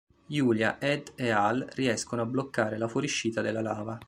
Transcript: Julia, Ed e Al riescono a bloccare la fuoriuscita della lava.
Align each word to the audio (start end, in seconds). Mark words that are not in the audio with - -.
Julia, 0.25 0.79
Ed 0.79 1.11
e 1.13 1.29
Al 1.29 1.63
riescono 1.75 2.23
a 2.23 2.25
bloccare 2.25 2.79
la 2.79 2.87
fuoriuscita 2.87 3.41
della 3.41 3.61
lava. 3.61 3.99